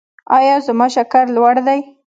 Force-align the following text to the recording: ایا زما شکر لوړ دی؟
ایا 0.37 0.55
زما 0.67 0.87
شکر 0.95 1.25
لوړ 1.35 1.55
دی؟ 1.67 1.79